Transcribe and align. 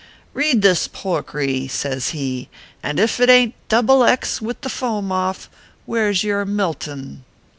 Read 0.33 0.63
this 0.63 0.87
poickry," 0.87 1.67
says 1.67 2.09
he," 2.09 2.49
and 2.81 2.99
if 2.99 3.19
it 3.19 3.29
aint 3.29 3.53
double 3.69 4.03
X 4.03 4.41
with 4.41 4.59
the 4.61 4.67
foam 4.67 5.11
off, 5.11 5.47
where 5.85 6.09
s 6.09 6.23
your 6.23 6.43
Milton 6.43 7.23